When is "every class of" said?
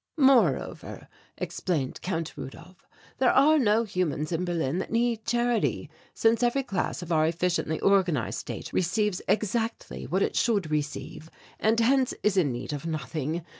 6.41-7.11